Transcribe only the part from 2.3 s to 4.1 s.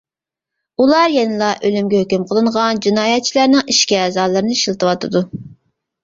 قىلىنغان جىنايەتچىلەرنىڭ ئىچكى